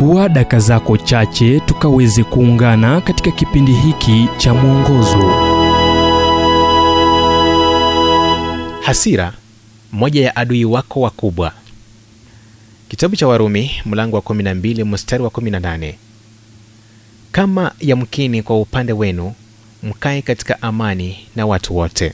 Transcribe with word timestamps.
chukua 0.00 0.28
daka 0.28 0.58
zako 0.60 0.96
chache 0.96 1.60
tukaweze 1.60 2.24
kuungana 2.24 3.00
katika 3.00 3.30
kipindi 3.30 3.72
hiki 3.72 4.28
cha 4.36 4.54
mwongozo. 4.54 5.18
Hasira 8.82 9.32
moja 9.92 10.24
ya 10.24 10.36
adui 10.36 10.64
wako 10.64 11.00
wakubwa. 11.00 11.52
Kitabu 12.88 13.16
cha 13.16 13.28
warumi 13.28 13.70
mlango 13.86 14.16
wa 14.16 14.22
12 14.22 14.84
mstari 14.84 15.22
wa 15.22 15.30
18 15.30 15.94
kama 17.32 17.72
yamkini 17.80 18.42
kwa 18.42 18.60
upande 18.60 18.92
wenu 18.92 19.34
mkae 19.82 20.22
katika 20.22 20.62
amani 20.62 21.18
na 21.36 21.46
watu 21.46 21.76
wote. 21.76 22.12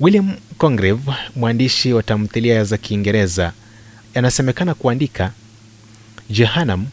William 0.00 0.36
congreve 0.58 1.12
mwandishi 1.36 1.92
wa 1.92 2.02
tamthilia 2.02 2.64
za 2.64 2.76
kiingereza 2.76 3.52
anasemekana 4.14 4.74
kuandika 4.74 5.32
jehanam 6.30 6.86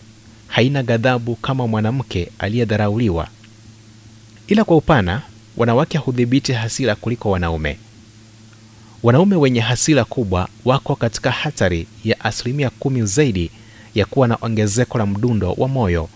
haina 0.47 0.83
ghadhabu 0.83 1.35
kama 1.35 1.67
mwanamke 1.67 2.31
aliyedharauliwa 2.39 3.27
ila 4.47 4.63
kwa 4.63 4.77
upana 4.77 5.21
wanawake 5.57 5.97
hudhibiti 5.97 6.53
hasira 6.53 6.95
kuliko 6.95 7.31
wanaume. 7.31 7.77
Wanaume 9.03 9.35
wenye 9.35 9.59
hasira 9.59 10.03
kubwa 10.05 10.49
wako 10.65 10.95
katika 10.95 11.31
hatari 11.31 11.87
ya 12.03 12.19
asilimia 12.19 12.69
kumi 12.69 13.05
zaidi 13.05 13.51
ya 13.95 14.05
kuwa 14.05 14.27
na 14.27 14.37
ongezeko 14.41 14.97
la 14.97 15.05
mdundo 15.05 15.53
wa 15.53 15.67
moyo 15.67 16.09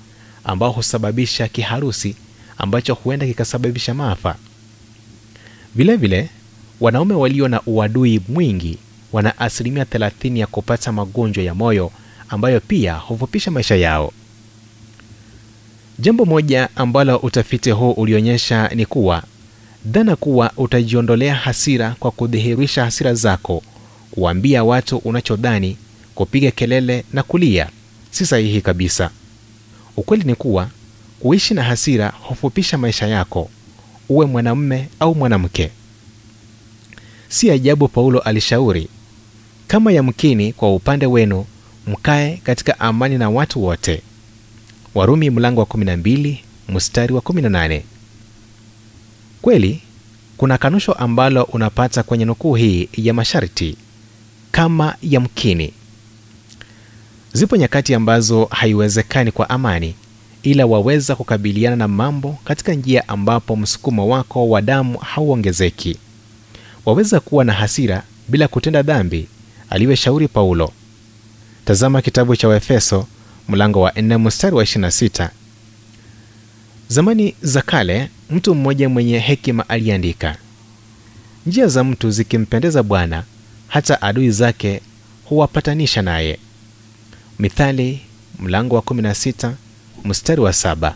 ambao 0.43 0.71
husababisha 0.71 1.47
kiharusi 1.47 2.15
ambacho 2.57 2.93
huenda 2.93 3.25
kikasababisha 3.25 3.93
maafa. 3.93 4.35
Vilevile 5.75 6.29
wanaume 6.79 7.13
walio 7.13 7.47
na 7.47 7.61
uadui 7.65 8.21
mwingi 8.29 8.77
wana 9.11 9.37
asilimia 9.39 9.83
30 9.83 10.37
ya 10.37 10.47
kupata 10.47 10.91
magonjwa 10.91 11.43
ya 11.43 11.55
moyo 11.55 11.91
ambayo 12.29 12.59
pia 12.59 12.93
hufupisha 12.93 13.51
maisha 13.51 13.75
yao. 13.75 14.13
Jambo 15.99 16.25
moja 16.25 16.69
ambalo 16.75 17.17
utafiti 17.17 17.71
huu 17.71 17.91
ulionyesha 17.91 18.67
ni 18.67 18.85
kuwa 18.85 19.23
dhana 19.85 20.15
kuwa 20.15 20.51
utajiondolea 20.57 21.35
hasira 21.35 21.95
kwa 21.99 22.11
kudhihirisha 22.11 22.83
hasira 22.85 23.13
zako 23.13 23.63
kuambia 24.11 24.63
watu 24.63 24.97
unachodhani 24.97 25.77
kupiga 26.15 26.51
kelele 26.51 27.03
na 27.13 27.23
kulia 27.23 27.69
si 28.11 28.25
sahihi 28.25 28.61
kabisa. 28.61 29.09
Ukweli 29.97 30.23
ni 30.23 30.35
kuwa 30.35 30.69
kuishi 31.19 31.53
na 31.53 31.63
hasira 31.63 32.13
hufupisha 32.21 32.77
maisha 32.77 33.07
yako 33.07 33.49
uwe 34.09 34.25
mwanamme 34.25 34.87
au 34.99 35.15
mwanamke. 35.15 35.71
Si 37.29 37.51
ajabu 37.51 37.87
paulo 37.87 38.19
alishauri 38.19 38.87
kama 39.69 39.91
yamkini 39.91 40.53
kwa 40.53 40.75
upande 40.75 41.05
wenu 41.05 41.45
mkae 41.87 42.41
katika 42.43 42.79
amani 42.79 43.17
na 43.17 43.29
watu 43.29 43.63
wote. 43.63 44.01
Warumi 44.95 45.29
mlango 45.29 45.59
wa 45.59 45.65
12 45.65 46.37
mstari 46.69 47.13
wa 47.13 47.21
18 47.21 47.81
kweli 49.41 49.81
kuna 50.37 50.57
kanusho 50.57 50.93
ambalo 50.93 51.43
unapata 51.43 52.03
kwenye 52.03 52.25
nukuu 52.25 52.55
hii 52.55 52.89
ya 52.97 53.13
masharti 53.13 53.77
kama 54.51 54.95
yamkini. 55.01 55.73
Zipo 57.33 57.57
nyakati 57.57 57.93
ambazo 57.95 58.45
haiwezekani 58.45 59.31
kwa 59.31 59.49
amani 59.49 59.95
ila 60.43 60.65
waweza 60.65 61.15
kukabiliana 61.15 61.75
na 61.75 61.87
mambo 61.87 62.37
katika 62.43 62.73
njia 62.73 63.07
ambapo 63.07 63.55
msukumo 63.55 64.07
wako 64.07 64.49
wa 64.49 64.61
damu 64.61 64.97
hauongezeki. 64.97 65.97
Waweza 66.85 67.19
kuwa 67.19 67.45
na 67.45 67.53
hasira 67.53 68.03
bila 68.27 68.47
kutenda 68.47 68.81
dhambi 68.81 69.27
aliyoshauri 69.69 70.27
paulo. 70.27 70.71
Tazama 71.65 72.01
kitabu 72.01 72.35
cha 72.35 72.47
waefeso 72.47 73.07
mlango 73.47 73.81
wa 73.81 73.91
4 73.91 74.19
mstari 74.19 74.55
wa 74.55 74.63
26 74.63 75.29
zamani 76.87 77.35
za 77.41 77.61
kale 77.61 78.09
mtu 78.29 78.55
mmoja 78.55 78.89
mwenye 78.89 79.19
hekima 79.19 79.69
aliandika 79.69 80.37
njia 81.45 81.67
za 81.67 81.83
mtu 81.83 82.11
zikimpendeza 82.11 82.83
bwana 82.83 83.23
hata 83.67 84.01
adui 84.01 84.31
zake 84.31 84.81
huwapatanisha 85.25 86.01
naye. 86.01 86.39
Mithali 87.39 88.01
mlango 88.39 88.75
wa 88.75 88.81
16 88.81 89.51
mstari 90.05 90.41
wa 90.41 90.53
saba. 90.53 90.95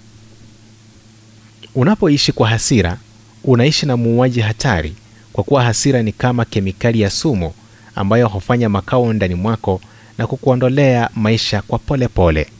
Unapoishi 1.76 2.32
kwa 2.32 2.50
hasira 2.50 2.98
unaishi 3.44 3.86
na 3.86 3.98
muuaji 3.98 4.40
hatari 4.42 4.96
kwa 5.34 5.44
kuwa 5.44 5.64
hasira 5.64 6.02
ni 6.04 6.12
kama 6.12 6.46
kemikali 6.46 7.02
ya 7.02 7.10
sumu 7.10 7.54
ambayo 7.96 8.28
hufanya 8.28 8.70
makao 8.70 9.14
ndani 9.14 9.36
mwako 9.36 9.82
na 10.18 10.28
kukuondolea 10.28 11.10
maisha 11.16 11.62
kwa 11.62 11.80
polepole 11.80 12.44
pole. 12.44 12.54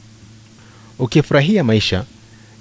ukifurahia 0.98 1.64
maisha 1.64 2.04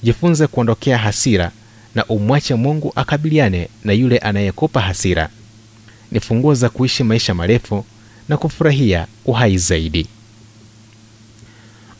jifunze 0.04 0.48
kuondokea 0.48 0.98
hasira 0.98 1.52
na 1.96 2.06
umwache 2.06 2.56
mungu 2.56 2.94
akabiliane 2.96 3.70
na 3.84 3.94
yule 3.94 4.18
anayekupa 4.18 4.82
hasira. 4.82 5.30
Ni 6.12 6.20
funguo 6.20 6.54
za 6.54 6.70
kuishi 6.70 7.04
maisha 7.04 7.34
marefu 7.34 7.86
na 8.30 8.38
kufurahia 8.38 9.08
uhai 9.26 9.58
zaidi. 9.58 10.08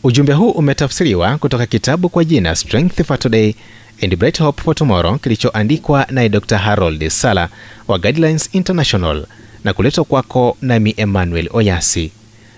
Ujumbe 0.04 0.34
huu 0.34 0.52
umetafsiriwa 0.52 1.38
kutoka 1.38 1.66
kitabu 1.66 2.10
kwa 2.10 2.26
jina 2.26 2.56
strength 2.56 3.04
for 3.04 3.20
today 3.20 3.54
and 4.04 4.16
bright 4.16 4.40
hope 4.40 4.62
for 4.62 4.76
tomorrow 4.76 5.18
kilichoandikwa 5.18 6.08
naye 6.10 6.30
dr 6.30 6.58
harold 6.58 7.10
sala 7.10 7.50
wa 7.88 8.00
guidelines 8.00 8.50
international 8.54 9.26
na 9.64 9.74
kuletwa 9.74 10.04
kwako 10.04 10.58
nami 10.62 10.94
emmanuel 10.98 11.50
oyasi. 11.54 12.12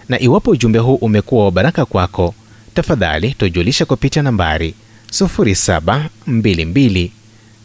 Na 0.10 0.20
iwapo 0.20 0.52
ujumbe 0.52 0.80
huu 0.80 0.96
umekuwa 0.96 1.46
wa 1.46 1.52
baraka 1.52 1.86
kwako 1.86 2.34
tafadhali 2.74 3.34
tujulisha 3.34 3.86
kupitia 3.86 4.22
nambari 4.22 4.74
0722 5.12 7.10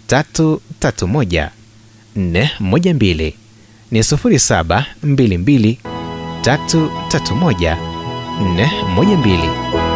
331 0.08 1.48
412 2.16 3.32
ni 3.90 4.00
0722 4.00 5.76
331 6.42 7.76
412 8.40 9.89